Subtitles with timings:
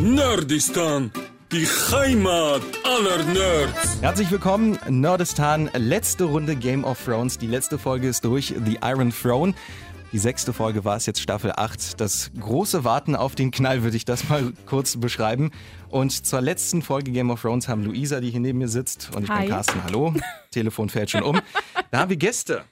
[0.00, 1.10] Nerdistan,
[1.52, 4.00] die Heimat aller Nerds.
[4.00, 5.68] Herzlich willkommen, Nerdistan.
[5.76, 7.36] Letzte Runde Game of Thrones.
[7.36, 9.52] Die letzte Folge ist durch, The Iron Throne.
[10.12, 12.00] Die sechste Folge war es jetzt Staffel 8.
[12.00, 15.50] Das große Warten auf den Knall würde ich das mal kurz beschreiben.
[15.90, 19.24] Und zur letzten Folge Game of Thrones haben Luisa, die hier neben mir sitzt, und
[19.24, 19.42] ich Hi.
[19.42, 19.84] bin Carsten.
[19.84, 20.14] Hallo.
[20.50, 21.42] Telefon fällt schon um.
[21.90, 22.64] Da haben wir Gäste.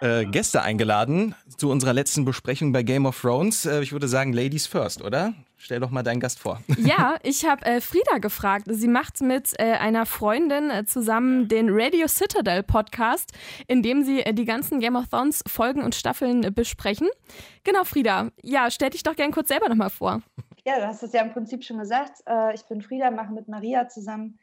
[0.00, 3.64] Äh, Gäste eingeladen zu unserer letzten Besprechung bei Game of Thrones.
[3.64, 5.32] Äh, ich würde sagen, Ladies first, oder?
[5.56, 6.60] Stell doch mal deinen Gast vor.
[6.76, 8.66] Ja, ich habe äh, Frieda gefragt.
[8.68, 13.32] Sie macht mit äh, einer Freundin äh, zusammen den Radio Citadel Podcast,
[13.68, 17.08] in dem sie äh, die ganzen Game of Thrones Folgen und Staffeln äh, besprechen.
[17.64, 18.30] Genau, Frieda.
[18.42, 20.20] Ja, stell dich doch gern kurz selber nochmal vor.
[20.66, 22.22] Ja, du hast es ja im Prinzip schon gesagt.
[22.26, 24.38] Äh, ich bin Frieda, mache mit Maria zusammen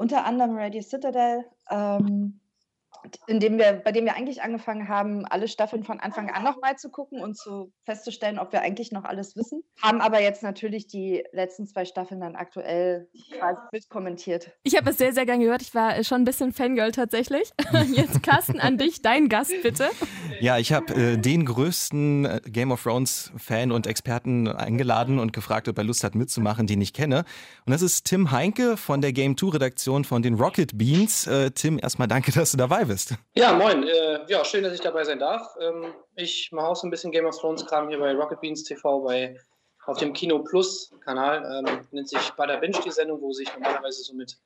[0.00, 2.39] unter anderem Radio Citadel, ähm,
[3.26, 6.76] in dem wir, bei dem wir eigentlich angefangen haben, alle Staffeln von Anfang an nochmal
[6.76, 9.62] zu gucken und zu festzustellen, ob wir eigentlich noch alles wissen.
[9.80, 13.08] Haben aber jetzt natürlich die letzten zwei Staffeln dann aktuell
[13.38, 14.50] quasi mitkommentiert.
[14.64, 15.62] Ich habe es sehr, sehr gern gehört.
[15.62, 17.50] Ich war schon ein bisschen Fangirl tatsächlich.
[17.92, 19.88] Jetzt, Carsten, an dich, dein Gast bitte.
[20.40, 25.32] Ja, ich habe äh, den größten äh, Game of Thrones Fan und Experten eingeladen und
[25.32, 27.24] gefragt, ob er Lust hat mitzumachen, den ich kenne.
[27.64, 31.26] Und das ist Tim Heinke von der Game 2 Redaktion von den Rocket Beans.
[31.26, 33.14] Äh, Tim, erstmal danke, dass du dabei bist.
[33.34, 33.86] Ja, moin.
[33.86, 35.54] Äh, ja, schön, dass ich dabei sein darf.
[35.60, 38.64] Ähm, ich mache auch so ein bisschen Game of Thrones Kram hier bei Rocket Beans
[38.64, 39.36] TV bei
[39.86, 41.64] auf dem Kino Plus Kanal.
[41.66, 44.38] Ähm, nennt sich Bada Binge die Sendung, wo sich normalerweise so mit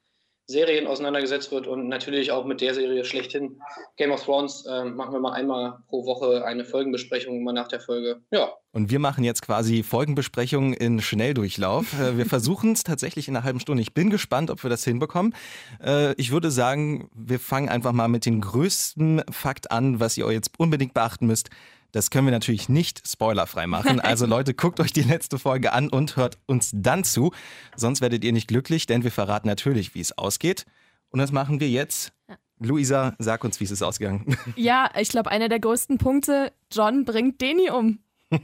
[0.46, 3.60] Serien auseinandergesetzt wird und natürlich auch mit der Serie schlechthin.
[3.96, 7.80] Game of Thrones ähm, machen wir mal einmal pro Woche eine Folgenbesprechung, immer nach der
[7.80, 8.20] Folge.
[8.30, 11.98] Ja, Und wir machen jetzt quasi Folgenbesprechungen in Schnelldurchlauf.
[11.98, 13.82] Äh, wir versuchen es tatsächlich in einer halben Stunde.
[13.82, 15.34] Ich bin gespannt, ob wir das hinbekommen.
[15.82, 20.30] Äh, ich würde sagen, wir fangen einfach mal mit dem größten Fakt an, was ihr
[20.30, 21.48] jetzt unbedingt beachten müsst.
[21.94, 24.00] Das können wir natürlich nicht spoilerfrei machen.
[24.04, 27.32] Also Leute, guckt euch die letzte Folge an und hört uns dann zu.
[27.76, 30.66] Sonst werdet ihr nicht glücklich, denn wir verraten natürlich, wie es ausgeht.
[31.10, 32.12] Und das machen wir jetzt.
[32.58, 34.36] Luisa, sag uns, wie es ist ausgegangen.
[34.56, 38.00] Ja, ich glaube, einer der größten Punkte, John bringt Deni um.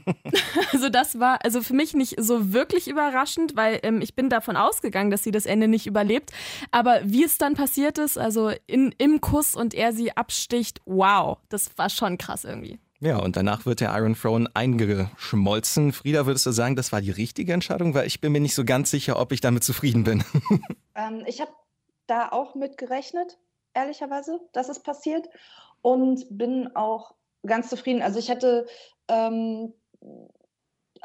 [0.71, 4.55] also das war also für mich nicht so wirklich überraschend, weil ähm, ich bin davon
[4.55, 6.31] ausgegangen, dass sie das Ende nicht überlebt.
[6.71, 11.37] Aber wie es dann passiert ist, also in, im Kuss und er sie absticht, wow,
[11.49, 12.79] das war schon krass irgendwie.
[13.01, 15.91] Ja, und danach wird der Iron Throne eingeschmolzen.
[15.91, 17.95] Frieda, würdest du sagen, das war die richtige Entscheidung?
[17.95, 20.23] Weil ich bin mir nicht so ganz sicher, ob ich damit zufrieden bin.
[20.93, 21.51] Ähm, ich habe
[22.07, 23.37] da auch mit gerechnet,
[23.73, 25.29] ehrlicherweise, dass es passiert
[25.81, 28.01] und bin auch ganz zufrieden.
[28.01, 28.67] Also ich hatte
[29.07, 29.73] ähm,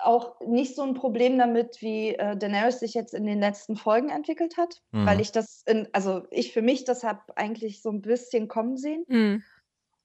[0.02, 4.10] auch nicht so ein Problem damit, wie äh, Daenerys sich jetzt in den letzten Folgen
[4.10, 5.06] entwickelt hat, Mhm.
[5.06, 8.76] weil ich das, in, also ich für mich das habe eigentlich so ein bisschen kommen
[8.76, 9.42] sehen Hm.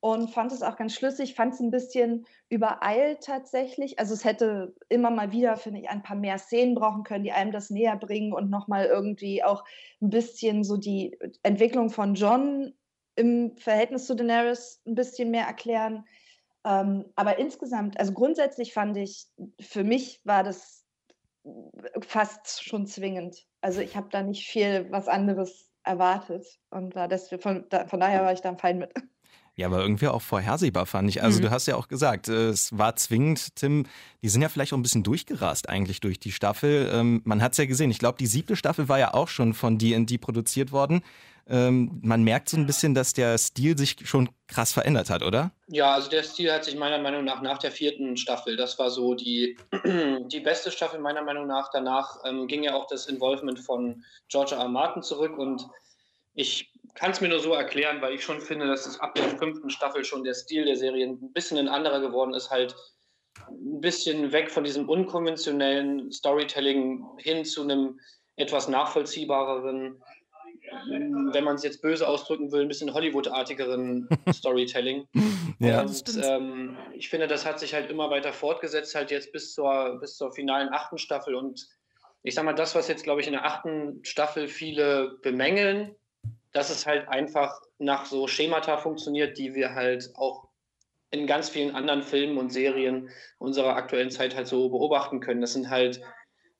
[0.01, 4.00] Und fand es auch ganz schlüssig, fand es ein bisschen übereilt tatsächlich.
[4.00, 7.31] Also es hätte immer mal wieder, finde ich, ein paar mehr Szenen brauchen können, die
[7.31, 9.63] einem das näher bringen und nochmal irgendwie auch
[10.01, 12.73] ein bisschen so die Entwicklung von John
[13.16, 16.03] im Verhältnis zu Daenerys ein bisschen mehr erklären.
[16.66, 19.28] Ähm, aber insgesamt, also grundsätzlich fand ich,
[19.59, 20.83] für mich war das
[22.01, 23.45] fast schon zwingend.
[23.62, 28.23] Also ich habe da nicht viel was anderes erwartet und war deswegen, von, von daher
[28.23, 28.91] war ich da fein mit.
[29.57, 31.22] Ja, aber irgendwie auch vorhersehbar fand ich.
[31.22, 31.44] Also Mhm.
[31.44, 33.85] du hast ja auch gesagt, äh, es war zwingend, Tim,
[34.23, 36.89] die sind ja vielleicht auch ein bisschen durchgerast eigentlich durch die Staffel.
[36.94, 37.91] Ähm, man hat es ja gesehen.
[37.91, 41.01] Ich glaube, die siebte Staffel war ja auch schon von D&D produziert worden.
[41.47, 45.51] Ähm, man merkt so ein bisschen, dass der Stil sich schon krass verändert hat, oder?
[45.68, 48.89] Ja, also der Stil hat sich meiner Meinung nach nach der vierten Staffel, das war
[48.89, 49.57] so die,
[50.31, 51.69] die beste Staffel meiner Meinung nach.
[51.73, 54.62] Danach ähm, ging ja auch das Involvement von George R.
[54.62, 54.68] R.
[54.69, 55.68] Martin zurück und
[56.33, 59.29] ich kann es mir nur so erklären, weil ich schon finde, dass es ab der
[59.38, 62.75] fünften Staffel schon der Stil der Serie ein bisschen ein anderer geworden ist, halt
[63.47, 68.00] ein bisschen weg von diesem unkonventionellen Storytelling hin zu einem
[68.35, 70.01] etwas nachvollziehbareren,
[70.90, 75.07] wenn man es jetzt böse ausdrücken will, ein bisschen Hollywood-artigeren Storytelling.
[75.59, 75.81] Ja.
[75.81, 79.97] und ähm, ich finde, das hat sich halt immer weiter fortgesetzt, halt jetzt bis zur,
[80.00, 81.35] bis zur finalen achten Staffel.
[81.35, 81.68] Und
[82.24, 85.95] ich sag mal, das, was jetzt, glaube ich, in der achten Staffel viele bemängeln,
[86.53, 90.48] dass es halt einfach nach so Schemata funktioniert, die wir halt auch
[91.12, 95.42] in ganz vielen anderen Filmen und Serien unserer aktuellen Zeit halt so beobachten können.
[95.42, 96.01] Das sind halt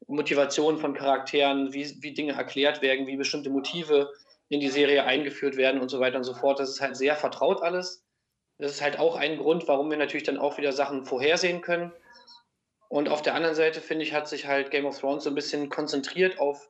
[0.08, 4.12] Motivationen von Charakteren, wie, wie Dinge erklärt werden, wie bestimmte Motive
[4.50, 6.60] in die Serie eingeführt werden und so weiter und so fort.
[6.60, 8.04] Das ist halt sehr vertraut alles.
[8.58, 11.94] Das ist halt auch ein Grund, warum wir natürlich dann auch wieder Sachen vorhersehen können.
[12.90, 15.36] Und auf der anderen Seite, finde ich, hat sich halt Game of Thrones so ein
[15.36, 16.70] bisschen konzentriert auf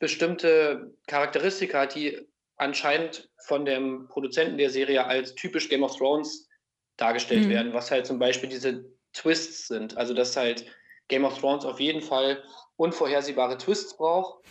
[0.00, 2.26] bestimmte Charakteristika, die
[2.56, 6.48] anscheinend von dem Produzenten der Serie als typisch Game of Thrones
[6.96, 7.50] dargestellt Mhm.
[7.50, 9.96] werden, was halt zum Beispiel diese Twists sind.
[9.96, 10.66] Also dass halt
[11.08, 12.42] Game of Thrones auf jeden Fall
[12.76, 14.42] unvorhersehbare Twists braucht.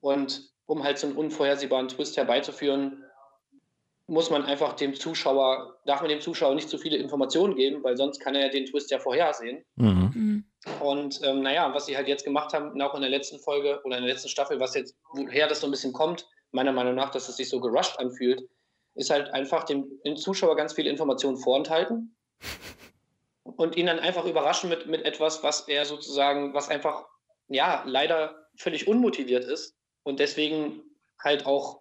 [0.00, 3.04] Und um halt so einen unvorhersehbaren Twist herbeizuführen,
[4.06, 7.96] muss man einfach dem Zuschauer, darf man dem Zuschauer nicht zu viele Informationen geben, weil
[7.96, 9.64] sonst kann er den Twist ja vorhersehen.
[9.76, 10.10] Mhm.
[10.14, 10.44] mhm.
[10.80, 13.98] Und ähm, naja, was sie halt jetzt gemacht haben, auch in der letzten Folge oder
[13.98, 17.10] in der letzten Staffel, was jetzt, woher das so ein bisschen kommt, meiner Meinung nach,
[17.10, 18.48] dass es sich so gerusht anfühlt,
[18.94, 22.14] ist halt einfach dem, dem Zuschauer ganz viele Informationen vorenthalten
[23.42, 27.06] und ihn dann einfach überraschen mit, mit etwas, was er sozusagen, was einfach,
[27.48, 29.74] ja, leider völlig unmotiviert ist
[30.04, 30.82] und deswegen
[31.18, 31.80] halt auch,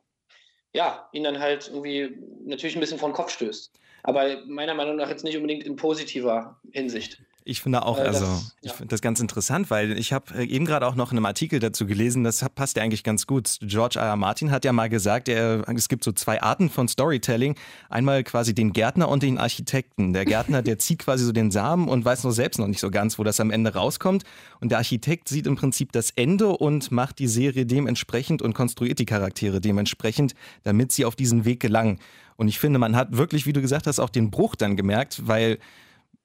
[0.74, 3.72] ja, ihn dann halt irgendwie natürlich ein bisschen vor den Kopf stößt.
[4.02, 7.22] Aber meiner Meinung nach jetzt nicht unbedingt in positiver Hinsicht.
[7.46, 10.66] Ich finde auch, also das, ich finde das ganz interessant, weil ich habe äh, eben
[10.66, 13.58] gerade auch noch in einem Artikel dazu gelesen, das passt ja eigentlich ganz gut.
[13.62, 14.06] George R.
[14.06, 14.16] R.
[14.16, 17.56] Martin hat ja mal gesagt, er, es gibt so zwei Arten von Storytelling.
[17.90, 20.14] Einmal quasi den Gärtner und den Architekten.
[20.14, 22.90] Der Gärtner, der zieht quasi so den Samen und weiß noch selbst noch nicht so
[22.90, 24.24] ganz, wo das am Ende rauskommt.
[24.62, 29.00] Und der Architekt sieht im Prinzip das Ende und macht die Serie dementsprechend und konstruiert
[29.00, 32.00] die Charaktere dementsprechend, damit sie auf diesen Weg gelangen.
[32.38, 35.28] Und ich finde, man hat wirklich, wie du gesagt hast, auch den Bruch dann gemerkt,
[35.28, 35.60] weil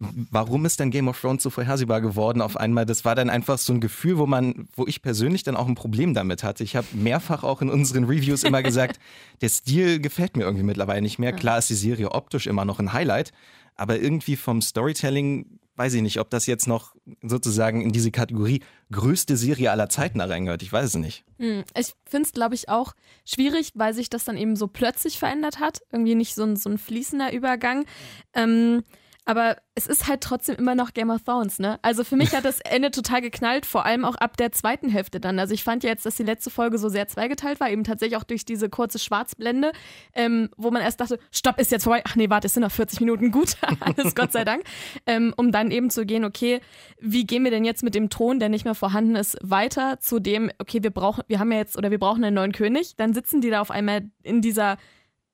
[0.00, 2.86] warum ist denn Game of Thrones so vorhersehbar geworden auf einmal?
[2.86, 5.74] Das war dann einfach so ein Gefühl, wo man, wo ich persönlich dann auch ein
[5.74, 6.62] Problem damit hatte.
[6.62, 9.00] Ich habe mehrfach auch in unseren Reviews immer gesagt,
[9.40, 11.32] der Stil gefällt mir irgendwie mittlerweile nicht mehr.
[11.32, 13.32] Klar ist die Serie optisch immer noch ein Highlight,
[13.74, 18.62] aber irgendwie vom Storytelling weiß ich nicht, ob das jetzt noch sozusagen in diese Kategorie
[18.90, 20.62] größte Serie aller Zeiten reingehört.
[20.62, 21.24] Ich weiß es nicht.
[21.38, 25.20] Hm, ich finde es, glaube ich, auch schwierig, weil sich das dann eben so plötzlich
[25.20, 25.80] verändert hat.
[25.92, 27.86] Irgendwie nicht so ein, so ein fließender Übergang.
[28.34, 28.82] Ähm,
[29.28, 31.78] aber es ist halt trotzdem immer noch Game of Thrones, ne?
[31.82, 35.20] Also für mich hat das Ende total geknallt, vor allem auch ab der zweiten Hälfte
[35.20, 35.38] dann.
[35.38, 38.16] Also ich fand ja jetzt, dass die letzte Folge so sehr zweigeteilt war, eben tatsächlich
[38.16, 39.72] auch durch diese kurze Schwarzblende,
[40.14, 42.02] ähm, wo man erst dachte, Stopp, ist jetzt vorbei.
[42.08, 44.62] Ach nee, warte, es sind noch 40 Minuten, gut, alles Gott sei Dank.
[45.04, 46.62] Ähm, um dann eben zu gehen, okay,
[46.98, 50.20] wie gehen wir denn jetzt mit dem Thron, der nicht mehr vorhanden ist, weiter zu
[50.20, 52.96] dem, okay, wir brauchen, wir haben ja jetzt, oder wir brauchen einen neuen König.
[52.96, 54.78] Dann sitzen die da auf einmal in dieser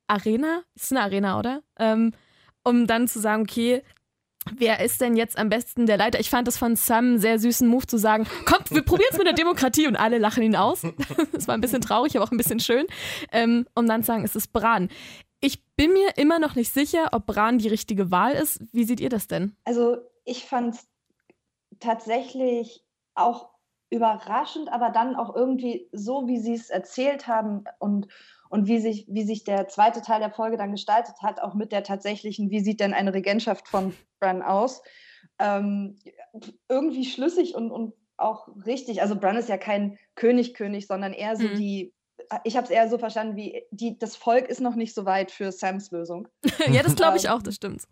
[0.08, 1.62] Arena, ist eine Arena, oder?
[1.78, 2.10] Ähm,
[2.64, 3.82] um dann zu sagen, okay,
[4.52, 6.20] wer ist denn jetzt am besten der Leiter?
[6.20, 9.18] Ich fand es von Sam einen sehr süßen Move zu sagen, kommt, wir probieren es
[9.18, 10.82] mit der Demokratie und alle lachen ihn aus.
[11.32, 12.86] Das war ein bisschen traurig, aber auch ein bisschen schön.
[13.32, 14.88] Ähm, und dann zu sagen, es ist Bran.
[15.40, 18.60] Ich bin mir immer noch nicht sicher, ob Bran die richtige Wahl ist.
[18.72, 19.56] Wie seht ihr das denn?
[19.64, 20.88] Also ich fand es
[21.80, 22.82] tatsächlich
[23.14, 23.50] auch
[23.90, 28.08] überraschend, aber dann auch irgendwie so, wie sie es erzählt haben und
[28.54, 31.72] und wie sich, wie sich der zweite Teil der Folge dann gestaltet hat, auch mit
[31.72, 34.80] der tatsächlichen, wie sieht denn eine Regentschaft von Bran aus,
[35.40, 35.96] ähm,
[36.68, 39.02] irgendwie schlüssig und, und auch richtig.
[39.02, 41.56] Also Bran ist ja kein König-König, sondern eher so mhm.
[41.56, 41.94] die,
[42.44, 45.32] ich habe es eher so verstanden, wie die, das Volk ist noch nicht so weit
[45.32, 46.28] für Sams Lösung.
[46.70, 47.82] ja, das glaube ich ähm, auch, das stimmt.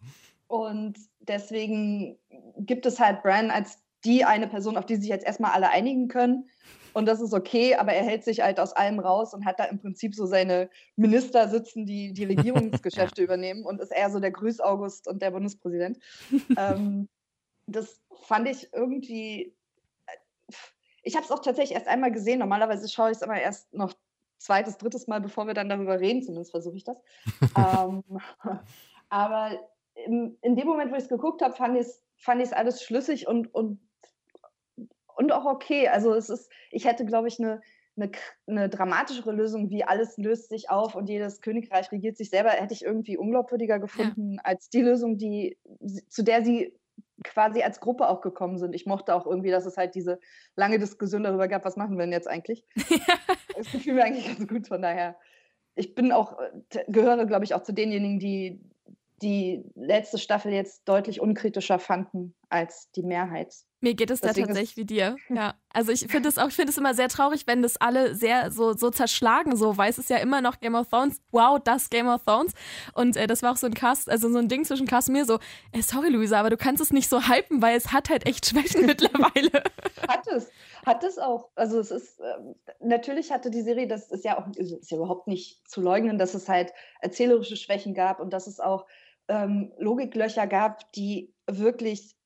[0.47, 2.21] Und deswegen
[2.59, 6.07] gibt es halt Bran als die eine Person, auf die sich jetzt erstmal alle einigen
[6.07, 6.49] können.
[6.93, 9.65] Und das ist okay, aber er hält sich halt aus allem raus und hat da
[9.65, 13.25] im Prinzip so seine Minister sitzen, die die Regierungsgeschäfte ja.
[13.27, 15.99] übernehmen und ist eher so der Grüß August und der Bundespräsident.
[16.57, 17.09] ähm,
[17.67, 19.55] das fand ich irgendwie.
[20.07, 20.55] Äh,
[21.03, 22.39] ich habe es auch tatsächlich erst einmal gesehen.
[22.39, 23.95] Normalerweise schaue ich es immer erst noch
[24.39, 26.23] zweites, drittes Mal, bevor wir dann darüber reden.
[26.23, 26.99] Zumindest versuche ich das.
[27.57, 28.03] ähm,
[29.09, 29.59] aber
[29.95, 33.27] in, in, dem Moment, wo ich es geguckt habe, fand ich es fand alles schlüssig
[33.27, 33.81] und, und
[35.23, 35.89] und auch okay.
[35.89, 37.61] Also es ist, ich hätte, glaube ich, eine,
[37.97, 38.11] eine,
[38.47, 42.75] eine, dramatischere Lösung, wie alles löst sich auf und jedes Königreich regiert sich selber, hätte
[42.75, 44.41] ich irgendwie unglaubwürdiger gefunden ja.
[44.45, 45.59] als die Lösung, die,
[46.09, 46.75] zu der sie
[47.25, 48.75] quasi als Gruppe auch gekommen sind.
[48.75, 50.19] Ich mochte auch irgendwie, dass es halt diese
[50.57, 52.65] lange Diskussion darüber gab, was machen wir denn jetzt eigentlich.
[53.57, 55.17] das gefiel mir eigentlich ganz gut, von daher.
[55.75, 58.61] Ich bin auch, äh, gehöre, glaube ich, auch zu denjenigen, die
[59.23, 63.55] die letzte Staffel jetzt deutlich unkritischer fanden als die Mehrheit.
[63.83, 65.17] Mir geht es da tatsächlich wie dir.
[65.29, 65.55] Ja.
[65.71, 68.51] Also ich finde es auch, ich finde es immer sehr traurig, wenn das alle sehr
[68.51, 71.21] so, so zerschlagen, so, weil es ist ja immer noch Game of Thrones.
[71.31, 72.53] Wow, das Game of Thrones.
[72.95, 75.15] Und äh, das war auch so ein Cast, also so ein Ding zwischen Cast und
[75.15, 75.39] mir, so,
[75.73, 78.47] äh, sorry, Luisa, aber du kannst es nicht so hypen, weil es hat halt echt
[78.47, 79.51] Schwächen mittlerweile.
[80.07, 80.51] Hat es.
[80.85, 81.49] Hat es auch.
[81.55, 82.35] Also es ist, äh,
[82.81, 86.35] natürlich hatte die Serie, das ist ja auch, ist ja überhaupt nicht zu leugnen, dass
[86.35, 88.87] es halt erzählerische Schwächen gab und dass es auch
[89.29, 92.17] ähm, Logiklöcher gab, die wirklich,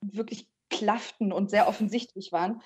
[0.00, 0.51] wirklich
[0.82, 2.60] klafften und sehr offensichtlich waren.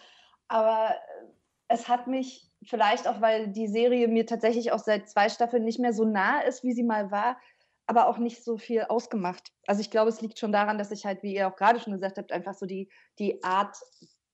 [0.49, 1.27] Aber äh,
[1.69, 5.79] es hat mich vielleicht auch, weil die Serie mir tatsächlich auch seit zwei Staffeln nicht
[5.79, 7.39] mehr so nah ist, wie sie mal war,
[7.87, 9.53] aber auch nicht so viel ausgemacht.
[9.67, 11.93] Also ich glaube, es liegt schon daran, dass ich halt, wie ihr auch gerade schon
[11.93, 13.77] gesagt habt, einfach so die, die Art,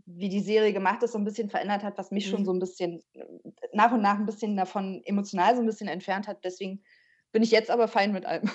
[0.07, 2.31] wie die Serie gemacht ist, so ein bisschen verändert hat, was mich mhm.
[2.31, 3.25] schon so ein bisschen äh,
[3.73, 6.45] nach und nach ein bisschen davon emotional so ein bisschen entfernt hat.
[6.45, 6.85] Deswegen
[7.33, 8.49] bin ich jetzt aber fein mit allem.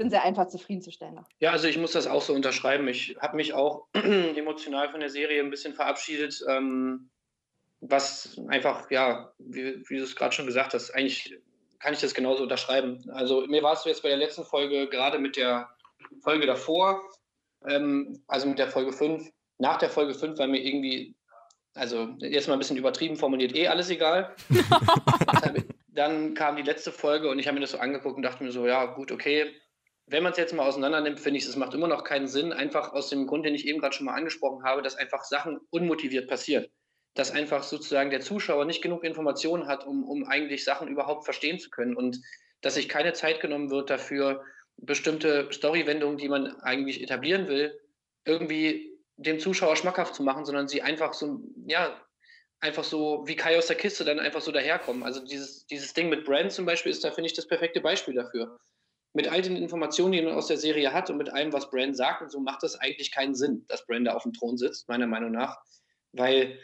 [0.00, 1.20] Bin sehr einfach zufriedenzustellen.
[1.40, 2.88] Ja, also ich muss das auch so unterschreiben.
[2.88, 6.42] Ich habe mich auch emotional von der Serie ein bisschen verabschiedet.
[6.48, 7.10] Ähm,
[7.82, 11.38] was einfach, ja, wie, wie du es gerade schon gesagt hast, eigentlich
[11.80, 13.10] kann ich das genauso unterschreiben.
[13.10, 15.68] Also mir war es jetzt bei der letzten Folge, gerade mit der
[16.22, 17.02] Folge davor,
[17.68, 21.14] ähm, also mit der Folge 5, nach der Folge 5 war mir irgendwie,
[21.74, 24.34] also jetzt mal ein bisschen übertrieben formuliert, eh alles egal.
[25.88, 28.52] Dann kam die letzte Folge und ich habe mir das so angeguckt und dachte mir
[28.52, 29.54] so, ja gut, okay,
[30.10, 32.52] wenn man es jetzt mal auseinander nimmt, finde ich, es macht immer noch keinen Sinn,
[32.52, 35.58] einfach aus dem Grund, den ich eben gerade schon mal angesprochen habe, dass einfach Sachen
[35.70, 36.70] unmotiviert passiert
[37.14, 41.58] dass einfach sozusagen der Zuschauer nicht genug Informationen hat, um, um eigentlich Sachen überhaupt verstehen
[41.58, 42.20] zu können und
[42.60, 44.44] dass sich keine Zeit genommen wird dafür,
[44.76, 47.78] bestimmte Storywendungen, die man eigentlich etablieren will,
[48.24, 52.00] irgendwie dem Zuschauer schmackhaft zu machen, sondern sie einfach so, ja,
[52.60, 55.02] einfach so wie Kai aus der Kiste dann einfach so daherkommen.
[55.02, 58.14] Also dieses, dieses Ding mit Brand zum Beispiel ist da, finde ich, das perfekte Beispiel
[58.14, 58.58] dafür.
[59.12, 61.96] Mit all den Informationen, die man aus der Serie hat und mit allem, was Brand
[61.96, 64.88] sagt und so, macht das eigentlich keinen Sinn, dass Brand da auf dem Thron sitzt,
[64.88, 65.58] meiner Meinung nach.
[66.12, 66.58] Weil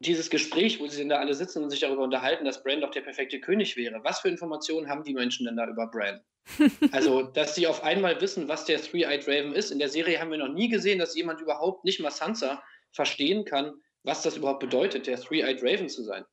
[0.00, 2.90] dieses Gespräch, wo sie denn da alle sitzen und sich darüber unterhalten, dass Bran doch
[2.90, 4.02] der perfekte König wäre.
[4.02, 6.20] Was für Informationen haben die Menschen denn da über Bran?
[6.92, 9.70] also, dass sie auf einmal wissen, was der Three-Eyed Raven ist.
[9.70, 13.44] In der Serie haben wir noch nie gesehen, dass jemand überhaupt nicht mal Sansa verstehen
[13.44, 16.24] kann, was das überhaupt bedeutet, der Three-Eyed Raven zu sein.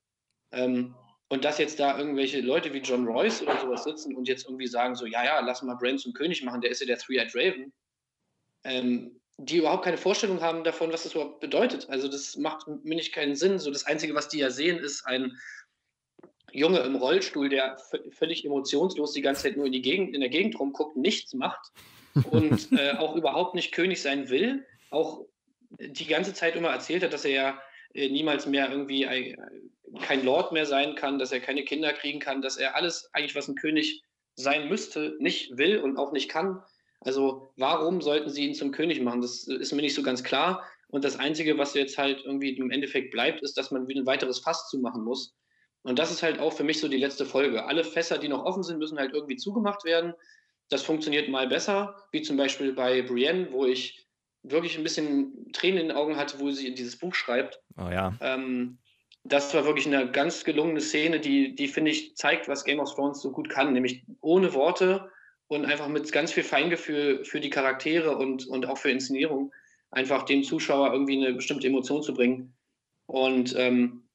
[0.52, 0.96] Ähm,
[1.32, 4.68] und dass jetzt da irgendwelche Leute wie John Royce oder sowas sitzen und jetzt irgendwie
[4.68, 7.34] sagen so, ja, ja, lass mal Bran zum König machen, der ist ja der Three-Eyed
[7.34, 7.72] Raven.
[8.66, 11.90] Ähm, die überhaupt keine Vorstellung haben davon, was das überhaupt bedeutet.
[11.90, 13.60] Also das macht mir nicht keinen Sinn.
[13.60, 15.38] So das Einzige, was die ja sehen, ist ein
[16.52, 17.78] Junge im Rollstuhl, der
[18.10, 21.72] völlig emotionslos die ganze Zeit nur in, die Gegend, in der Gegend rumguckt, nichts macht
[22.30, 24.66] und äh, auch überhaupt nicht König sein will.
[24.90, 25.26] Auch
[25.80, 27.62] die ganze Zeit immer erzählt hat, dass er ja
[27.94, 29.06] äh, niemals mehr irgendwie
[30.00, 33.36] kein Lord mehr sein kann, dass er keine Kinder kriegen kann, dass er alles eigentlich,
[33.36, 34.04] was ein König
[34.36, 36.62] sein müsste, nicht will und auch nicht kann.
[37.02, 39.22] Also warum sollten sie ihn zum König machen?
[39.22, 40.64] Das ist mir nicht so ganz klar.
[40.88, 44.06] Und das Einzige, was jetzt halt irgendwie im Endeffekt bleibt, ist, dass man wieder ein
[44.06, 45.34] weiteres Fass zumachen muss.
[45.84, 47.66] Und das ist halt auch für mich so die letzte Folge.
[47.66, 50.14] Alle Fässer, die noch offen sind, müssen halt irgendwie zugemacht werden.
[50.70, 54.08] Das funktioniert mal besser, wie zum Beispiel bei Brienne, wo ich
[54.44, 57.60] wirklich ein bisschen Tränen in den Augen hatte, wo sie in dieses Buch schreibt.
[57.78, 58.16] Oh ja.
[58.22, 58.78] Ähm,
[59.24, 62.94] das war wirklich eine ganz gelungene Szene, die, die finde ich, zeigt, was Game of
[62.94, 65.12] Thrones so gut kann, nämlich ohne Worte
[65.48, 69.52] und einfach mit ganz viel Feingefühl für die Charaktere und, und auch für Inszenierung
[69.92, 72.56] einfach dem Zuschauer irgendwie eine bestimmte Emotion zu bringen.
[73.06, 74.08] Und ähm,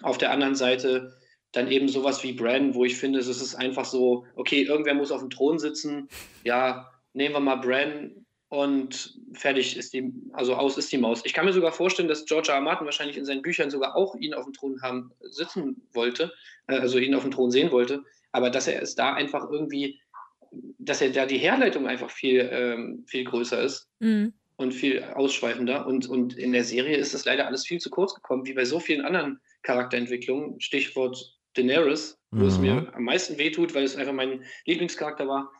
[0.00, 1.18] auf der anderen Seite
[1.52, 5.12] dann eben sowas wie Bran, wo ich finde, es ist einfach so, okay, irgendwer muss
[5.12, 6.08] auf dem Thron sitzen,
[6.44, 8.21] ja, nehmen wir mal Bran
[8.52, 11.22] und fertig ist die, also aus ist die Maus.
[11.24, 12.56] Ich kann mir sogar vorstellen, dass George R.
[12.56, 12.60] R.
[12.60, 16.30] Martin wahrscheinlich in seinen Büchern sogar auch ihn auf dem Thron haben sitzen wollte,
[16.66, 19.98] äh, also ihn auf dem Thron sehen wollte, aber dass er es da einfach irgendwie
[20.78, 24.34] dass ja da die Herleitung einfach viel, ähm, viel größer ist mhm.
[24.56, 25.86] und viel ausschweifender.
[25.86, 28.66] Und, und in der Serie ist das leider alles viel zu kurz gekommen, wie bei
[28.66, 30.60] so vielen anderen Charakterentwicklungen.
[30.60, 32.48] Stichwort Daenerys, wo mhm.
[32.48, 35.50] es mir am meisten wehtut, weil es einfach mein Lieblingscharakter war.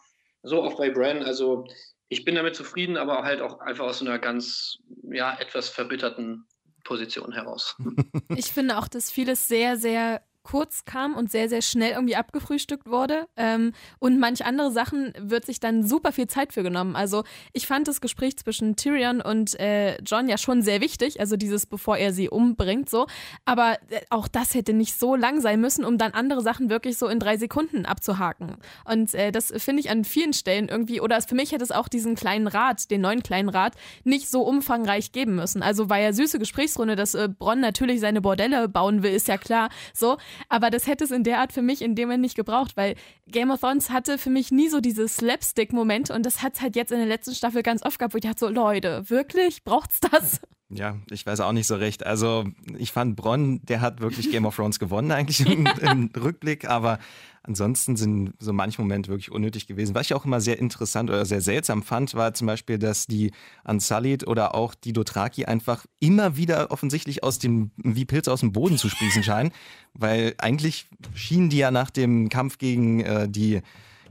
[0.42, 1.22] So auch bei Bran.
[1.22, 1.64] Also
[2.12, 4.78] ich bin damit zufrieden, aber halt auch einfach aus einer ganz,
[5.11, 6.47] ja, etwas verbitterten
[6.85, 7.75] Position heraus.
[8.37, 12.88] Ich finde auch, dass vieles sehr, sehr kurz kam und sehr, sehr schnell irgendwie abgefrühstückt
[12.88, 13.26] wurde.
[13.37, 16.96] Ähm, und manch andere Sachen wird sich dann super viel Zeit für genommen.
[16.96, 21.37] Also ich fand das Gespräch zwischen Tyrion und äh, John ja schon sehr wichtig, also
[21.37, 23.06] dieses, bevor er sie umbringt, so.
[23.44, 26.99] Aber äh, auch das hätte nicht so lang sein müssen, um dann andere Sachen wirklich
[26.99, 28.56] so in drei Sekunden abzuhaken.
[28.84, 31.88] Und äh, das finde ich an vielen Stellen irgendwie, oder für mich hätte es auch
[31.88, 35.62] diesen kleinen Rat, den neuen kleinen Rat, nicht so umfangreich geben müssen.
[35.62, 39.38] Also war ja süße Gesprächsrunde, dass äh, Bronn natürlich seine Bordelle bauen will, ist ja
[39.38, 39.70] klar.
[39.94, 40.16] So,
[40.48, 42.94] aber das hätte es in der Art für mich in dem Moment nicht gebraucht, weil
[43.26, 46.76] Game of Thrones hatte für mich nie so diese Slapstick-Moment und das hat es halt
[46.76, 49.64] jetzt in der letzten Staffel ganz oft gehabt, wo ich dachte so, Leute, wirklich?
[49.64, 50.40] Braucht's das?
[50.74, 52.06] Ja, ich weiß auch nicht so recht.
[52.06, 52.44] Also
[52.78, 56.98] ich fand Bronn, der hat wirklich Game of Thrones gewonnen eigentlich im, im Rückblick, aber
[57.42, 59.94] ansonsten sind so manche Momente wirklich unnötig gewesen.
[59.94, 63.32] Was ich auch immer sehr interessant oder sehr seltsam fand, war zum Beispiel, dass die
[63.64, 68.52] Unsullied oder auch die Dothraki einfach immer wieder offensichtlich aus dem, wie Pilze aus dem
[68.52, 69.52] Boden zu sprießen scheinen,
[69.92, 73.60] weil eigentlich schienen die ja nach dem Kampf gegen äh, die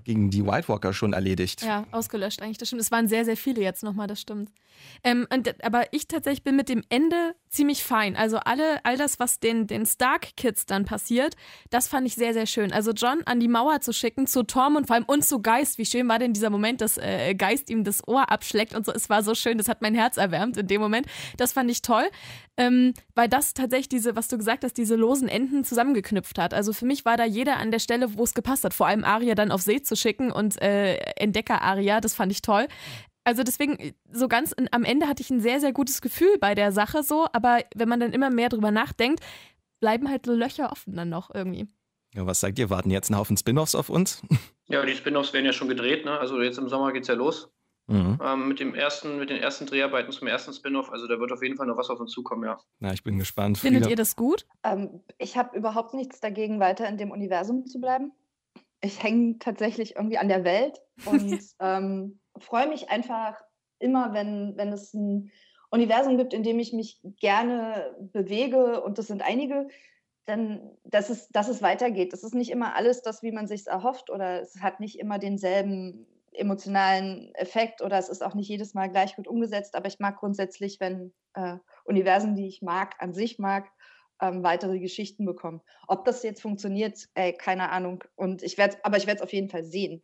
[0.04, 1.62] gegen die White Walker schon erledigt.
[1.62, 2.82] Ja, ausgelöscht eigentlich, das stimmt.
[2.82, 4.52] Es waren sehr, sehr viele jetzt nochmal, das stimmt.
[5.04, 8.16] Ähm, und, aber ich tatsächlich bin mit dem Ende ziemlich fein.
[8.16, 11.36] Also alle, all das, was den, den Stark-Kids dann passiert,
[11.70, 12.72] das fand ich sehr, sehr schön.
[12.72, 15.78] Also John an die Mauer zu schicken, zu Tom und vor allem uns zu Geist.
[15.78, 18.94] Wie schön war denn dieser Moment, dass äh, Geist ihm das Ohr abschleckt und so.
[18.94, 21.08] Es war so schön, das hat mein Herz erwärmt in dem Moment.
[21.38, 22.06] Das fand ich toll,
[22.56, 26.54] ähm, weil das tatsächlich diese, was du gesagt hast, diese losen Enden zusammengeknüpft hat.
[26.54, 28.74] Also für mich war da jeder an der Stelle, wo es gepasst hat.
[28.74, 32.68] Vor allem Aria dann auf See zu schicken und äh, Entdecker-Aria, das fand ich toll
[33.24, 36.56] also deswegen, so ganz in, am Ende hatte ich ein sehr, sehr gutes Gefühl bei
[36.56, 39.24] der Sache so, aber wenn man dann immer mehr drüber nachdenkt,
[39.80, 41.68] bleiben halt so Löcher offen dann noch irgendwie.
[42.14, 42.70] Ja, was sagt ihr?
[42.70, 44.22] Warten jetzt einen Haufen Spin-offs auf uns?
[44.68, 46.18] Ja, die Spin-offs werden ja schon gedreht, ne?
[46.18, 47.52] Also jetzt im Sommer geht es ja los.
[47.88, 48.18] Mhm.
[48.24, 50.90] Ähm, mit, dem ersten, mit den ersten Dreharbeiten zum ersten Spin-off.
[50.90, 52.58] Also da wird auf jeden Fall noch was auf uns zukommen, ja.
[52.80, 53.58] Na, ich bin gespannt.
[53.58, 53.90] Findet Frieda.
[53.90, 54.48] ihr das gut?
[54.64, 58.14] Ähm, ich habe überhaupt nichts dagegen, weiter in dem Universum zu bleiben.
[58.80, 63.42] Ich hänge tatsächlich irgendwie an der Welt und ähm, freue mich einfach
[63.80, 65.32] immer, wenn, wenn es ein
[65.70, 69.68] Universum gibt, in dem ich mich gerne bewege, und das sind einige,
[70.26, 72.14] dann, dass es, dass es weitergeht.
[72.14, 75.18] Das ist nicht immer alles das, wie man sich erhofft, oder es hat nicht immer
[75.18, 80.00] denselben emotionalen Effekt oder es ist auch nicht jedes Mal gleich gut umgesetzt, aber ich
[80.00, 83.70] mag grundsätzlich, wenn äh, Universen, die ich mag, an sich mag,
[84.22, 85.62] ähm, weitere Geschichten bekommen.
[85.88, 88.04] Ob das jetzt funktioniert, ey, keine Ahnung.
[88.16, 90.02] Und ich werde, aber ich werde es auf jeden Fall sehen.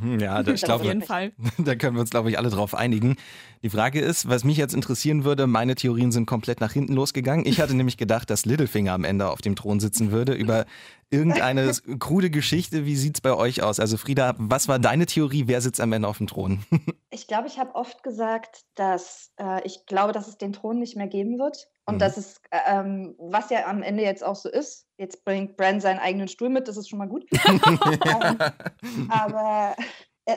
[0.00, 1.32] Hm, ja, das, ich glaube, auf jeden Fall.
[1.64, 3.16] Da können wir uns, glaube ich, alle drauf einigen.
[3.62, 7.46] Die Frage ist, was mich jetzt interessieren würde, meine Theorien sind komplett nach hinten losgegangen.
[7.46, 10.34] Ich hatte nämlich gedacht, dass Littlefinger am Ende auf dem Thron sitzen würde.
[10.34, 10.66] Über
[11.14, 12.84] irgendeine krude Geschichte.
[12.84, 13.80] Wie sieht es bei euch aus?
[13.80, 15.44] Also Frieda, was war deine Theorie?
[15.46, 16.64] Wer sitzt am Ende auf dem Thron?
[17.10, 20.96] ich glaube, ich habe oft gesagt, dass äh, ich glaube, dass es den Thron nicht
[20.96, 21.68] mehr geben wird.
[21.86, 21.98] Und mhm.
[21.98, 24.86] das ist, äh, ähm, was ja am Ende jetzt auch so ist.
[24.96, 27.24] Jetzt bringt Bran seinen eigenen Stuhl mit, das ist schon mal gut.
[27.44, 29.76] ähm, aber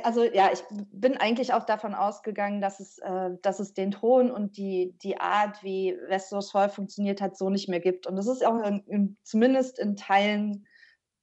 [0.03, 4.31] also ja, ich bin eigentlich auch davon ausgegangen, dass es, äh, dass es den Thron
[4.31, 8.07] und die, die Art, wie Westeros vorher funktioniert hat, so nicht mehr gibt.
[8.07, 10.67] Und das ist auch in, in, zumindest in Teilen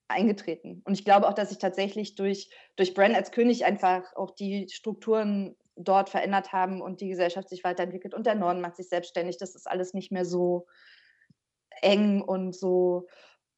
[0.09, 0.83] eingetreten.
[0.85, 4.69] Und ich glaube auch, dass sich tatsächlich durch, durch Bran als König einfach auch die
[4.71, 9.39] Strukturen dort verändert haben und die Gesellschaft sich weiterentwickelt und der Norden macht sich selbstständig.
[9.39, 10.67] Das ist alles nicht mehr so
[11.83, 13.09] eng und so,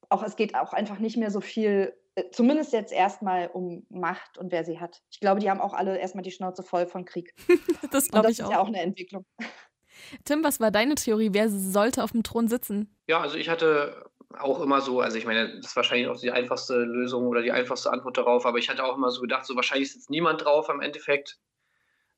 [0.08, 4.38] auch es geht auch einfach nicht mehr so viel, äh, zumindest jetzt erstmal um Macht
[4.38, 5.02] und wer sie hat.
[5.10, 7.34] Ich glaube, die haben auch alle erstmal die Schnauze voll von Krieg.
[7.90, 8.48] das glaube ich auch.
[8.48, 9.24] Das ist ja auch eine Entwicklung.
[10.24, 11.30] Tim, was war deine Theorie?
[11.32, 12.94] Wer sollte auf dem Thron sitzen?
[13.06, 16.30] Ja, also ich hatte auch immer so, also ich meine, das ist wahrscheinlich auch die
[16.30, 19.56] einfachste Lösung oder die einfachste Antwort darauf, aber ich hatte auch immer so gedacht, so
[19.56, 21.38] wahrscheinlich sitzt niemand drauf am Endeffekt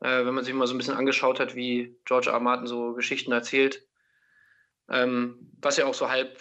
[0.00, 2.34] äh, wenn man sich mal so ein bisschen angeschaut hat, wie George R.
[2.34, 2.40] R.
[2.40, 3.86] Martin so Geschichten erzählt.
[4.88, 6.38] Ähm, was ja auch so halb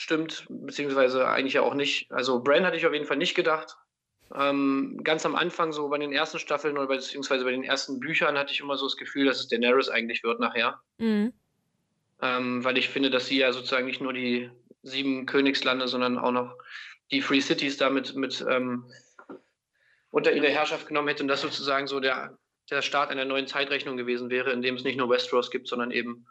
[0.00, 2.10] stimmt, beziehungsweise eigentlich ja auch nicht.
[2.10, 3.76] Also Bran hatte ich auf jeden Fall nicht gedacht.
[4.34, 8.38] Ähm, ganz am Anfang, so bei den ersten Staffeln oder beziehungsweise bei den ersten Büchern,
[8.38, 10.80] hatte ich immer so das Gefühl, dass es Daenerys eigentlich wird nachher.
[10.98, 11.32] Mhm.
[12.22, 14.50] Ähm, weil ich finde, dass sie ja sozusagen nicht nur die
[14.82, 16.56] sieben Königslande, sondern auch noch
[17.10, 18.84] die Free Cities damit mit ähm,
[20.10, 22.38] unter ihre Herrschaft genommen hätte und das sozusagen so der
[22.70, 25.90] der Start einer neuen Zeitrechnung gewesen wäre, in dem es nicht nur Westeros gibt, sondern
[25.90, 26.26] eben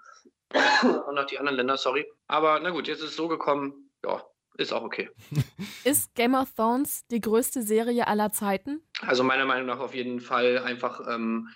[0.54, 2.06] auch noch die anderen Länder, sorry.
[2.28, 4.24] Aber na gut, jetzt ist es so gekommen, ja,
[4.58, 5.10] ist auch okay.
[5.86, 8.82] Ist Game of Thrones die größte Serie aller Zeiten?
[9.02, 11.48] Also meiner Meinung nach auf jeden Fall einfach, ähm,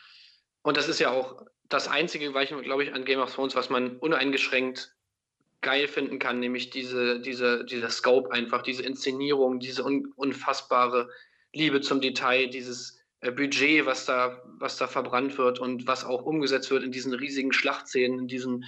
[0.61, 3.97] und das ist ja auch das einzige, glaube ich, an Game of Thrones, was man
[3.97, 4.95] uneingeschränkt
[5.61, 11.09] geil finden kann, nämlich diese, diese, dieser Scope einfach, diese Inszenierung, diese un unfassbare
[11.51, 12.99] Liebe zum Detail, dieses
[13.31, 17.53] Budget, was da, was da verbrannt wird und was auch umgesetzt wird in diesen riesigen
[17.53, 18.65] Schlachtszenen, in diesen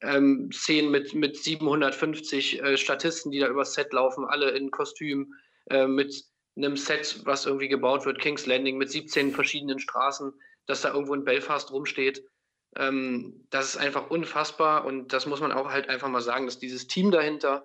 [0.00, 5.34] ähm, Szenen mit, mit 750 äh, Statisten, die da übers Set laufen, alle in Kostüm,
[5.70, 6.24] äh, mit
[6.56, 10.32] einem Set, was irgendwie gebaut wird, King's Landing, mit 17 verschiedenen Straßen,
[10.66, 12.24] dass da irgendwo in Belfast rumsteht.
[12.76, 16.58] Ähm, das ist einfach unfassbar und das muss man auch halt einfach mal sagen, dass
[16.58, 17.64] dieses Team dahinter,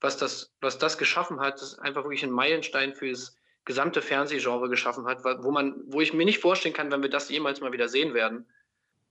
[0.00, 3.36] was das, was das geschaffen hat, das ist einfach wirklich ein Meilenstein fürs
[3.68, 7.28] gesamte Fernsehgenre geschaffen hat, wo man, wo ich mir nicht vorstellen kann, wenn wir das
[7.28, 8.46] jemals mal wieder sehen werden.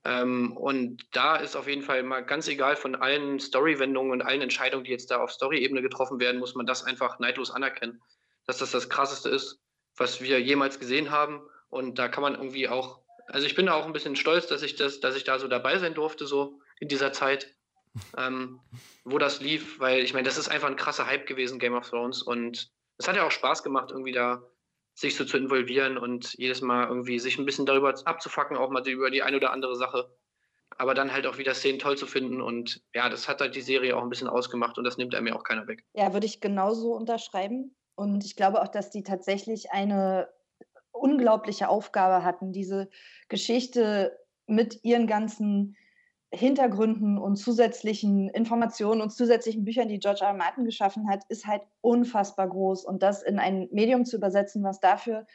[0.03, 4.41] Ähm, und da ist auf jeden Fall mal ganz egal von allen Storywendungen und allen
[4.41, 8.01] Entscheidungen, die jetzt da auf Story-Ebene getroffen werden, muss man das einfach neidlos anerkennen,
[8.47, 9.61] dass das das Krasseste ist,
[9.95, 11.41] was wir jemals gesehen haben.
[11.69, 14.63] Und da kann man irgendwie auch, also ich bin da auch ein bisschen stolz, dass
[14.63, 17.53] ich das, dass ich da so dabei sein durfte, so in dieser Zeit,
[18.17, 18.59] ähm,
[19.03, 21.87] wo das lief, weil ich meine, das ist einfach ein krasser Hype gewesen, Game of
[21.87, 22.23] Thrones.
[22.23, 24.41] Und es hat ja auch Spaß gemacht, irgendwie da
[24.93, 28.87] sich so zu involvieren und jedes Mal irgendwie sich ein bisschen darüber abzufacken, auch mal
[28.87, 30.11] über die eine oder andere Sache.
[30.77, 32.41] Aber dann halt auch wieder Szenen toll zu finden.
[32.41, 35.27] Und ja, das hat halt die Serie auch ein bisschen ausgemacht und das nimmt einem
[35.27, 35.83] ja auch keiner weg.
[35.93, 37.75] Ja, würde ich genauso unterschreiben.
[37.95, 40.29] Und ich glaube auch, dass die tatsächlich eine
[40.91, 42.89] unglaubliche Aufgabe hatten, diese
[43.29, 45.77] Geschichte mit ihren ganzen
[46.33, 50.29] Hintergründen und zusätzlichen Informationen und zusätzlichen Büchern, die George R.
[50.29, 50.33] R.
[50.33, 52.83] Martin geschaffen hat, ist halt unfassbar groß.
[52.83, 55.25] Und das in ein Medium zu übersetzen, was dafür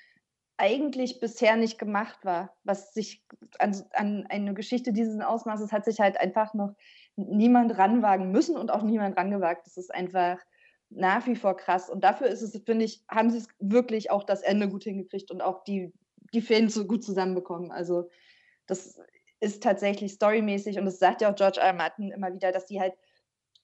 [0.58, 3.24] eigentlich bisher nicht gemacht war, was sich
[3.58, 6.74] an, an eine Geschichte dieses Ausmaßes hat sich halt einfach noch
[7.16, 9.66] niemand ranwagen müssen und auch niemand rangewagt.
[9.66, 10.38] Das ist einfach
[10.90, 11.88] nach wie vor krass.
[11.88, 15.30] Und dafür ist es, finde ich, haben sie es wirklich auch das Ende gut hingekriegt
[15.30, 15.92] und auch die,
[16.34, 17.72] die Fäden so gut zusammenbekommen.
[17.72, 18.10] Also
[18.66, 19.00] das
[19.42, 21.72] ist tatsächlich storymäßig und das sagt ja auch George R.
[21.72, 22.94] Martin immer wieder, dass die halt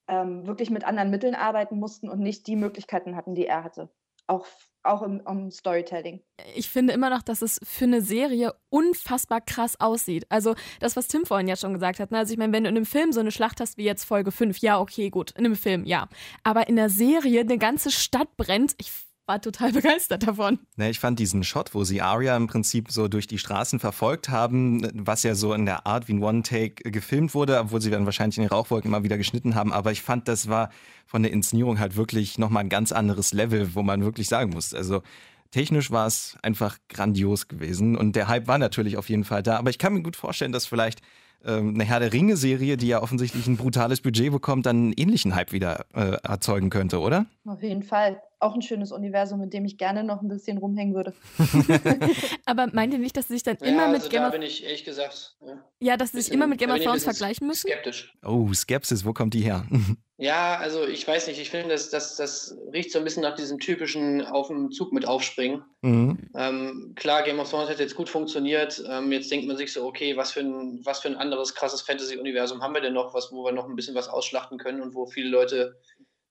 [0.08, 3.88] ähm, wirklich mit anderen Mitteln arbeiten mussten und nicht die Möglichkeiten hatten, die er hatte.
[4.26, 4.46] Auch,
[4.82, 6.20] auch im, im Storytelling.
[6.56, 10.26] Ich finde immer noch, dass es für eine Serie unfassbar krass aussieht.
[10.30, 12.10] Also das, was Tim vorhin ja schon gesagt hat.
[12.10, 12.18] Ne?
[12.18, 14.32] Also ich meine, wenn du in einem Film so eine Schlacht hast wie jetzt Folge
[14.32, 16.08] 5, ja, okay, gut, in einem Film, ja.
[16.42, 18.90] Aber in der Serie eine ganze Stadt brennt, ich
[19.28, 20.58] war total begeistert davon.
[20.76, 24.30] Ne, ich fand diesen Shot, wo sie Arya im Prinzip so durch die Straßen verfolgt
[24.30, 28.06] haben, was ja so in der Art wie ein One-Take gefilmt wurde, obwohl sie dann
[28.06, 29.72] wahrscheinlich in den Rauchwolken immer wieder geschnitten haben.
[29.72, 30.70] Aber ich fand, das war
[31.06, 34.74] von der Inszenierung halt wirklich nochmal ein ganz anderes Level, wo man wirklich sagen muss.
[34.74, 35.02] Also
[35.50, 39.58] technisch war es einfach grandios gewesen und der Hype war natürlich auf jeden Fall da.
[39.58, 41.00] Aber ich kann mir gut vorstellen, dass vielleicht
[41.44, 45.34] ähm, eine Herr der Ringe-Serie, die ja offensichtlich ein brutales Budget bekommt, dann einen ähnlichen
[45.34, 47.26] Hype wieder äh, erzeugen könnte, oder?
[47.46, 48.20] Auf jeden Fall.
[48.40, 51.12] Auch ein schönes Universum, mit dem ich gerne noch ein bisschen rumhängen würde.
[52.44, 54.32] Aber meint ihr nicht, dass sie sich dann Ja, immer mit also Game da of
[54.32, 57.46] bin ich ehrlich gesagt ja, Ja, dass sie sich immer mit Game of Thrones vergleichen
[57.46, 57.68] müssen?
[57.68, 58.14] skeptisch.
[58.24, 59.66] Oh, Skepsis, wo kommt die her?
[60.20, 63.36] Ja, also ich weiß nicht, ich finde, das, das, das riecht so ein bisschen nach
[63.36, 65.62] diesem typischen auf dem Zug mit aufspringen.
[65.82, 66.18] mhm.
[66.34, 68.82] Ähm, klar, Game of Thrones hat jetzt gut funktioniert.
[68.90, 71.82] Ähm, jetzt denkt man sich so, okay, was für ein, was für ein anderes krasses
[71.82, 74.92] Fantasy-Universum haben wir denn noch, was, wo wir noch ein bisschen was ausschlachten können und
[74.96, 75.76] wo viele Leute,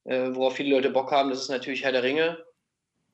[0.08, 2.44] äh, worauf viele Leute Bock haben, das ist natürlich Herr der Ringe.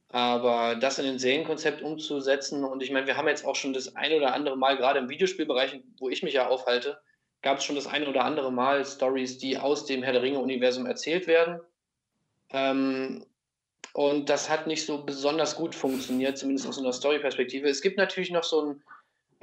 [0.09, 3.95] Aber das in ein Serienkonzept umzusetzen, und ich meine, wir haben jetzt auch schon das
[3.95, 7.01] ein oder andere Mal, gerade im Videospielbereich, wo ich mich ja aufhalte,
[7.41, 10.85] gab es schon das ein oder andere Mal Stories, die aus dem Herr der Ringe-Universum
[10.85, 11.59] erzählt werden.
[12.51, 13.25] Ähm,
[13.93, 17.67] und das hat nicht so besonders gut funktioniert, zumindest aus einer Story-Perspektive.
[17.67, 18.83] Es gibt natürlich noch so ein,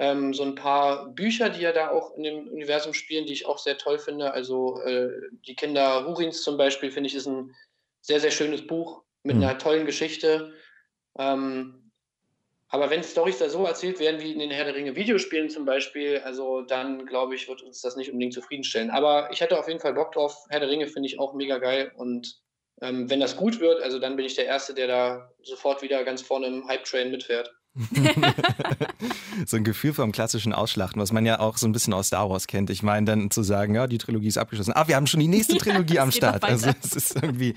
[0.01, 3.45] ähm, so ein paar Bücher, die ja da auch in dem Universum spielen, die ich
[3.45, 4.33] auch sehr toll finde.
[4.33, 5.11] Also äh,
[5.47, 7.53] Die Kinder Hurins zum Beispiel, finde ich, ist ein
[8.01, 9.43] sehr, sehr schönes Buch mit Mhm.
[9.43, 10.53] einer tollen Geschichte.
[11.19, 11.91] Ähm,
[12.69, 15.65] aber wenn Storys da so erzählt werden wie in den Herr der Ringe Videospielen zum
[15.65, 18.89] Beispiel, also dann glaube ich, wird uns das nicht unbedingt zufriedenstellen.
[18.89, 20.35] Aber ich hätte auf jeden Fall Bock drauf.
[20.49, 22.39] Herr der Ringe finde ich auch mega geil und
[22.81, 26.03] ähm, wenn das gut wird, also dann bin ich der Erste, der da sofort wieder
[26.03, 27.53] ganz vorne im Hype-Train mitfährt.
[29.45, 32.29] so ein Gefühl vom klassischen Ausschlachten, was man ja auch so ein bisschen aus Star
[32.29, 32.69] Wars kennt.
[32.69, 34.73] Ich meine, dann zu sagen, ja, die Trilogie ist abgeschlossen.
[34.75, 36.43] Ah, wir haben schon die nächste Ja, Trilogie es am Start.
[36.43, 37.55] Also es ist irgendwie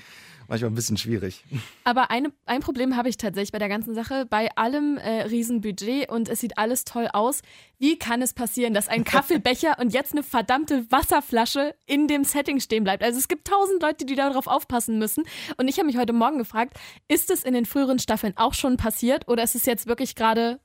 [0.49, 1.45] manchmal ein bisschen schwierig.
[1.85, 4.27] Aber eine, ein Problem habe ich tatsächlich bei der ganzen Sache.
[4.27, 7.43] Bei allem äh, Riesenbudget und es sieht alles toll aus.
[7.79, 12.61] Wie kann es passieren, dass ein Kaffeebecher und jetzt eine verdammte Wasserflasche in dem Setting
[12.61, 13.03] stehen bleibt?
[13.03, 15.25] Also es gibt tausend Leute, die darauf aufpassen müssen.
[15.57, 16.79] Und ich habe mich heute Morgen gefragt,
[17.09, 20.61] ist es in den früheren Staffeln auch schon passiert oder ist es jetzt wirklich gerade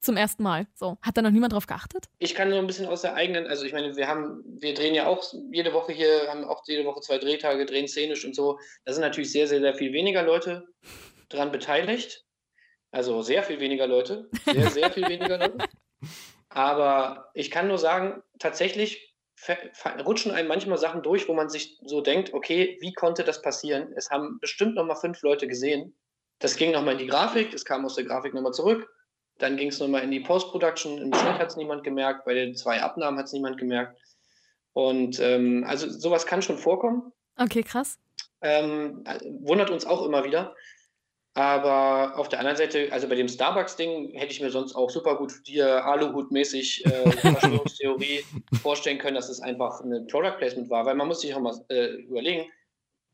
[0.00, 0.66] zum ersten Mal?
[0.74, 2.06] So, hat da noch niemand drauf geachtet?
[2.18, 4.94] Ich kann so ein bisschen aus der eigenen, also ich meine, wir haben, wir drehen
[4.94, 8.58] ja auch jede Woche hier, haben auch jede Woche zwei Drehtage, drehen szenisch und so.
[8.84, 10.68] Da sind natürlich sehr, sehr, sehr viel weniger Leute
[11.28, 12.24] dran beteiligt.
[12.90, 14.30] Also sehr viel weniger Leute.
[14.44, 15.58] Sehr, sehr viel weniger Leute.
[16.48, 19.14] Aber ich kann nur sagen, tatsächlich
[20.04, 23.92] rutschen einem manchmal Sachen durch, wo man sich so denkt, okay, wie konnte das passieren?
[23.94, 25.96] Es haben bestimmt noch mal fünf Leute gesehen.
[26.40, 28.88] Das ging noch mal in die Grafik, es kam aus der Grafik noch mal zurück.
[29.38, 30.98] Dann ging es nochmal in die Post-Production.
[30.98, 33.98] Im Schnitt hat es niemand gemerkt, bei den zwei Abnahmen hat es niemand gemerkt.
[34.72, 37.12] Und ähm, also sowas kann schon vorkommen.
[37.36, 37.98] Okay, krass.
[38.40, 39.04] Ähm,
[39.40, 40.54] wundert uns auch immer wieder.
[41.34, 45.16] Aber auf der anderen Seite, also bei dem Starbucks-Ding hätte ich mir sonst auch super
[45.16, 48.24] gut dir Aluhut-mäßig äh, Verschwörungstheorie
[48.62, 50.84] vorstellen können, dass es einfach ein Product Placement war.
[50.84, 52.50] Weil man muss sich auch mal äh, überlegen,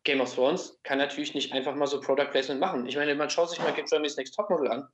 [0.05, 2.87] Game of Thrones kann natürlich nicht einfach mal so Product Placement machen.
[2.87, 4.89] Ich meine, man schaut sich mal Germany's Next Topmodel an.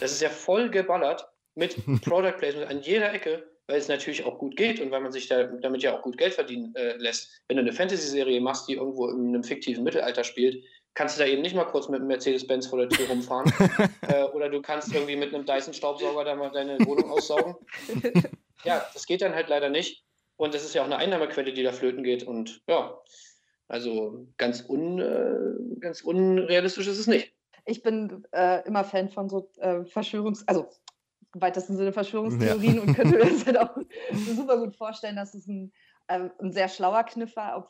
[0.00, 4.38] Das ist ja voll geballert mit Product Placement an jeder Ecke, weil es natürlich auch
[4.38, 7.42] gut geht und weil man sich da, damit ja auch gut Geld verdienen äh, lässt.
[7.48, 10.62] Wenn du eine Fantasy-Serie machst, die irgendwo in einem fiktiven Mittelalter spielt,
[10.94, 13.52] kannst du da eben nicht mal kurz mit einem Mercedes-Benz vor der Tür rumfahren.
[14.08, 17.56] äh, oder du kannst irgendwie mit einem Dyson-Staubsauger da mal deine Wohnung aussaugen.
[18.64, 20.04] Ja, das geht dann halt leider nicht.
[20.36, 22.24] Und das ist ja auch eine Einnahmequelle, die da flöten geht.
[22.24, 22.98] Und ja,
[23.68, 27.32] also ganz, un, äh, ganz unrealistisch ist es nicht.
[27.66, 30.68] Ich bin äh, immer Fan von so äh, Verschwörungs-, also
[31.34, 33.76] im weitesten Sinne Verschwörungstheorien und könnte mir das halt auch
[34.12, 35.72] super gut vorstellen, dass es ein,
[36.06, 37.58] äh, ein sehr schlauer Kniff war.
[37.58, 37.68] Ob,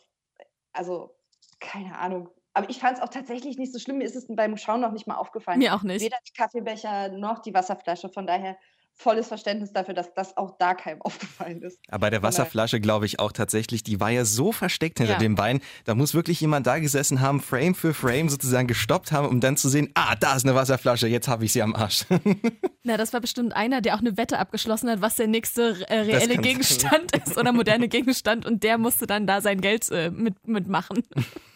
[0.72, 1.16] also,
[1.58, 2.28] keine Ahnung.
[2.52, 3.98] Aber ich fand es auch tatsächlich nicht so schlimm.
[3.98, 5.58] Mir ist es beim Schauen noch nicht mal aufgefallen.
[5.58, 6.02] Mir auch nicht.
[6.02, 8.08] Weder die Kaffeebecher noch die Wasserflasche.
[8.08, 8.56] Von daher
[8.98, 11.78] volles Verständnis dafür, dass das auch da keinem aufgefallen ist.
[11.88, 15.18] Aber bei der Wasserflasche glaube ich auch tatsächlich, die war ja so versteckt hinter Ja.
[15.18, 19.28] dem Bein, da muss wirklich jemand da gesessen haben, Frame für Frame sozusagen gestoppt haben,
[19.28, 22.06] um dann zu sehen, ah, da ist eine Wasserflasche, jetzt habe ich sie am Arsch.
[22.84, 25.98] Na, das war bestimmt einer, der auch eine Wette abgeschlossen hat, was der nächste äh,
[26.00, 30.46] reelle Gegenstand ist oder moderne Gegenstand und der musste dann da sein Geld äh, mit,
[30.48, 31.02] mitmachen.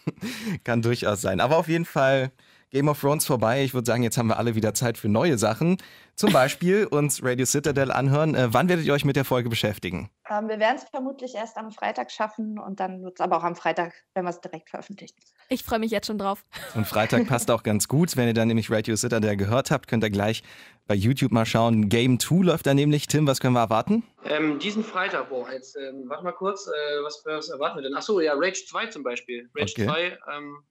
[0.64, 1.40] Kann durchaus sein.
[1.40, 2.32] Aber auf jeden Fall
[2.70, 3.64] Game of Thrones vorbei.
[3.64, 5.76] Ich würde sagen, jetzt haben wir alle wieder Zeit für neue Sachen.
[6.14, 8.34] Zum Beispiel uns Radio Citadel anhören.
[8.34, 10.10] Äh, wann werdet ihr euch mit der Folge beschäftigen?
[10.30, 13.42] Ähm, wir werden es vermutlich erst am Freitag schaffen und dann wird es aber auch
[13.44, 15.16] am Freitag, wenn wir es direkt veröffentlichen.
[15.48, 16.44] Ich freue mich jetzt schon drauf.
[16.74, 18.16] Und Freitag passt auch ganz gut.
[18.16, 20.42] Wenn ihr dann nämlich Radio Citadel gehört habt, könnt ihr gleich
[20.86, 21.88] bei YouTube mal schauen.
[21.88, 23.08] Game 2 läuft da nämlich.
[23.08, 24.04] Tim, was können wir erwarten?
[24.24, 27.94] Ähm, diesen Freitag, boah, jetzt, ähm, warte mal kurz, äh, was, was erwarten wir denn?
[27.94, 29.48] Achso, ja, Rage 2 zum Beispiel.
[29.56, 29.86] Rage Okay.
[29.86, 30.62] 2 ähm,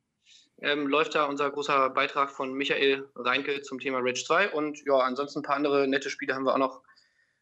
[0.61, 4.95] ähm, läuft da unser großer Beitrag von Michael Reinke zum Thema Rage 2 und ja,
[4.97, 6.81] ansonsten ein paar andere nette Spiele haben wir auch noch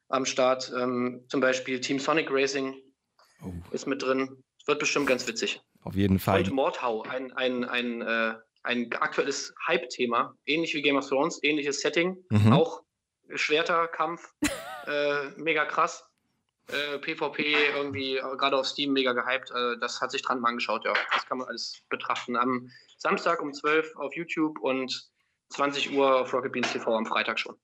[0.09, 0.71] am Start.
[0.77, 2.75] Ähm, zum Beispiel Team Sonic Racing
[3.43, 3.53] Oh.
[3.71, 4.43] ist mit drin.
[4.65, 5.61] Wird bestimmt ganz witzig.
[5.83, 6.39] Auf jeden Fall.
[6.41, 11.81] Und Mordhau, ein, ein, ein, äh, ein aktuelles Hype-Thema, ähnlich wie Game of Thrones, ähnliches
[11.81, 12.51] Setting, Mhm.
[12.53, 12.81] auch
[13.35, 14.33] Schwerter, Kampf,
[14.87, 16.03] äh, mega krass.
[16.69, 19.51] Äh, PvP irgendwie, äh, gerade auf Steam, mega gehypt.
[19.51, 20.93] Äh, das hat sich dran mal angeschaut, ja.
[21.13, 22.35] Das kann man alles betrachten.
[22.35, 25.09] Am Samstag um 12 auf YouTube und
[25.49, 27.55] 20 Uhr auf Rocket Beans TV am Freitag schon.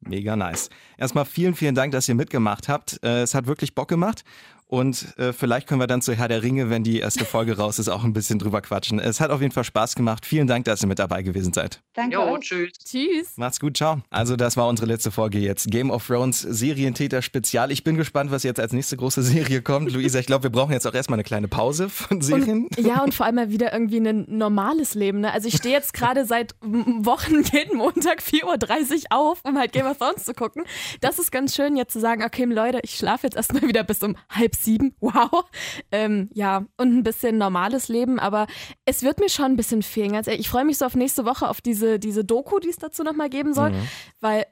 [0.00, 0.68] Mega nice.
[0.98, 2.98] Erstmal vielen, vielen Dank, dass ihr mitgemacht habt.
[3.04, 4.24] Äh, es hat wirklich Bock gemacht.
[4.72, 7.78] Und äh, vielleicht können wir dann zu Herr der Ringe, wenn die erste Folge raus
[7.78, 9.00] ist, auch ein bisschen drüber quatschen.
[9.00, 10.24] Es hat auf jeden Fall Spaß gemacht.
[10.24, 11.82] Vielen Dank, dass ihr mit dabei gewesen seid.
[11.92, 12.70] Danke Jo, tschüss.
[12.82, 13.36] Tschüss.
[13.36, 14.00] Macht's gut, ciao.
[14.08, 15.70] Also das war unsere letzte Folge jetzt.
[15.70, 17.70] Game of Thrones Serientäter Spezial.
[17.70, 19.92] Ich bin gespannt, was jetzt als nächste große Serie kommt.
[19.92, 22.68] Luisa, ich glaube, wir brauchen jetzt auch erstmal eine kleine Pause von Serien.
[22.74, 25.20] Und, ja, und vor allem mal wieder irgendwie ein normales Leben.
[25.20, 25.34] Ne?
[25.34, 29.84] Also ich stehe jetzt gerade seit Wochen jeden Montag 4.30 Uhr auf, um halt Game
[29.84, 30.64] of Thrones zu gucken.
[31.02, 34.02] Das ist ganz schön, jetzt zu sagen, okay, Leute, ich schlafe jetzt erstmal wieder bis
[34.02, 34.94] um halb sieben.
[35.00, 35.44] Wow.
[35.90, 38.46] Ähm, ja, und ein bisschen normales Leben, aber
[38.84, 40.14] es wird mir schon ein bisschen fehlen.
[40.14, 43.02] Also ich freue mich so auf nächste Woche, auf diese, diese Doku, die es dazu
[43.02, 43.88] nochmal geben soll, Mhm.
[44.20, 44.46] weil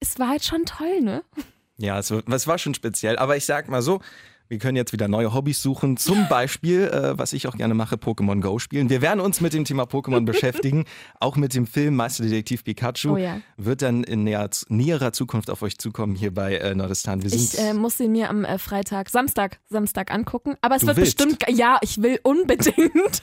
[0.00, 1.22] es war halt schon toll, ne?
[1.78, 2.10] Ja, es
[2.46, 3.16] war schon speziell.
[3.18, 4.00] Aber ich sag mal so,
[4.48, 5.96] wir können jetzt wieder neue Hobbys suchen.
[5.96, 8.88] Zum Beispiel, äh, was ich auch gerne mache, Pokémon Go spielen.
[8.90, 10.84] Wir werden uns mit dem Thema Pokémon beschäftigen.
[11.20, 13.12] Auch mit dem Film Meisterdetektiv Pikachu.
[13.12, 13.40] Oh ja.
[13.56, 17.22] Wird dann in näher, näherer Zukunft auf euch zukommen hier bei äh, Nordistan.
[17.22, 20.56] Wir Ich äh, muss ihn mir am äh, Freitag, Samstag, Samstag angucken.
[20.62, 21.18] Aber es Du wird willst?
[21.18, 23.22] bestimmt, ja, ich will unbedingt.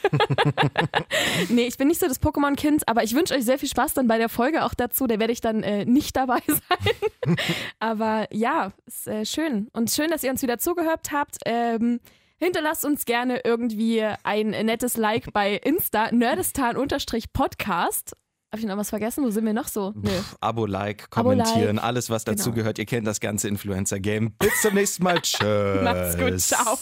[1.48, 4.06] nee, ich bin nicht so das Pokémon-Kind, aber ich wünsche euch sehr viel Spaß dann
[4.06, 5.06] bei der Folge auch dazu.
[5.06, 7.36] Da werde ich dann äh, nicht dabei sein.
[7.80, 9.68] aber ja, ist äh, schön.
[9.72, 11.15] Und schön, dass ihr uns wieder zugehört habt.
[11.44, 12.00] Ähm,
[12.38, 18.12] Hinterlasst uns gerne irgendwie ein nettes Like bei Insta, nerdistan-podcast.
[18.52, 19.24] Habe ich noch was vergessen?
[19.24, 19.92] Wo sind wir noch so?
[19.96, 20.08] Nö.
[20.10, 21.84] Pff, Abo, Like, Abo, kommentieren, Like.
[21.84, 22.56] alles, was dazu Genau.
[22.56, 22.78] gehört.
[22.78, 24.34] Ihr kennt das ganze Influencer-Game.
[24.38, 25.20] Bis zum nächsten Mal.
[25.22, 25.82] Tschüss.
[25.82, 26.78] Macht's gut, ciao.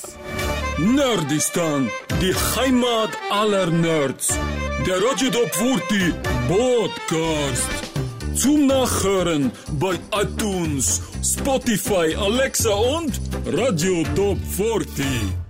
[0.78, 1.88] Nerdistan,
[2.20, 4.36] die Heimat aller Nerds.
[4.86, 6.14] Der Top 40
[6.48, 7.83] Podcast.
[8.34, 15.43] Zum Nachhören bei iTunes, Spotify, Alexa und Radio Top 40.